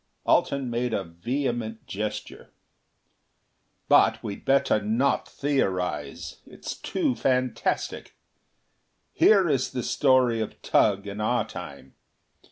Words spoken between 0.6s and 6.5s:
made a vehement gesture. "But we'd better not theorize;